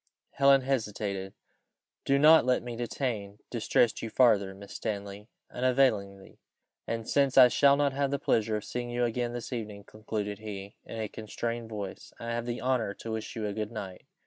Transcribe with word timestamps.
Helen 0.31 0.61
hesitated. 0.61 1.35
"Do 2.05 2.17
not 2.17 2.43
let 2.43 2.63
me 2.63 2.75
detain 2.75 3.37
distress 3.51 4.01
you 4.01 4.09
farther, 4.09 4.55
Miss 4.55 4.73
Stanley, 4.73 5.27
unavailingly; 5.51 6.39
and 6.87 7.07
since 7.07 7.37
I 7.37 7.49
shall 7.49 7.77
not 7.77 7.93
have 7.93 8.09
the 8.09 8.17
pleasure 8.17 8.55
of 8.57 8.63
seeing 8.65 8.89
you 8.89 9.05
again 9.05 9.33
this 9.33 9.53
evening," 9.53 9.83
concluded 9.83 10.39
he, 10.39 10.75
in 10.85 10.99
a 10.99 11.07
constrained 11.07 11.69
voice, 11.69 12.13
"I 12.19 12.29
have 12.31 12.47
the 12.47 12.61
honour 12.61 12.95
to 12.95 13.11
wish 13.11 13.35
you 13.35 13.45
a 13.45 13.53
good 13.53 13.71
night." 13.71 14.07